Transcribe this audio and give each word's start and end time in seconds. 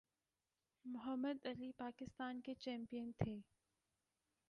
محمد 0.85 1.45
Ali 1.45 1.71
boxing 1.77 2.41
کے 2.41 2.53
champion 2.55 3.11
تھے 3.17 3.37